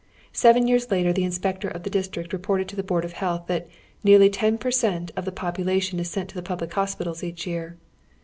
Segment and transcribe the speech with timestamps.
[0.33, 3.67] Seven years later the inspector of the district reported to the Board of Health that
[4.03, 7.77] "nearly ten per cent, of the population is sent to the public Iiospitals each year."